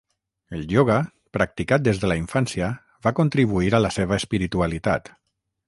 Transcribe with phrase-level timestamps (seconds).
[0.59, 0.95] El ioga,
[1.37, 2.71] practicat des de la infància
[3.09, 5.17] va contribuir a la seva espiritualitat.